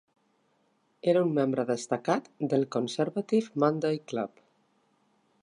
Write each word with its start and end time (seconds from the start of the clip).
Era 1.13 1.21
un 1.25 1.29
membre 1.35 1.65
destacat 1.73 2.31
del 2.55 2.67
Conservative 2.77 3.63
Monday 3.65 4.03
Club. 4.13 4.43